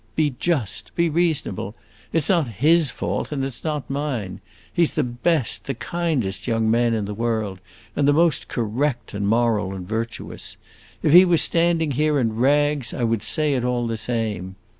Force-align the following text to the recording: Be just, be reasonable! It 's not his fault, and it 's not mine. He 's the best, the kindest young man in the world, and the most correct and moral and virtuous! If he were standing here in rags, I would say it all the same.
Be 0.15 0.31
just, 0.39 0.95
be 0.95 1.11
reasonable! 1.11 1.75
It 2.11 2.23
's 2.23 2.29
not 2.29 2.47
his 2.47 2.89
fault, 2.89 3.31
and 3.31 3.45
it 3.45 3.53
's 3.53 3.63
not 3.63 3.87
mine. 3.87 4.41
He 4.73 4.83
's 4.83 4.95
the 4.95 5.03
best, 5.03 5.65
the 5.67 5.75
kindest 5.75 6.47
young 6.47 6.71
man 6.71 6.95
in 6.95 7.05
the 7.05 7.13
world, 7.13 7.59
and 7.95 8.07
the 8.07 8.11
most 8.11 8.47
correct 8.47 9.13
and 9.13 9.27
moral 9.27 9.75
and 9.75 9.87
virtuous! 9.87 10.57
If 11.03 11.13
he 11.13 11.23
were 11.23 11.37
standing 11.37 11.91
here 11.91 12.19
in 12.19 12.35
rags, 12.35 12.95
I 12.95 13.03
would 13.03 13.21
say 13.21 13.53
it 13.53 13.63
all 13.63 13.85
the 13.85 13.95
same. 13.95 14.55